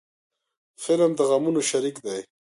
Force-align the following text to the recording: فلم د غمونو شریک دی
فلم 0.83 1.11
د 1.15 1.19
غمونو 1.29 1.61
شریک 1.69 1.95
دی 2.05 2.19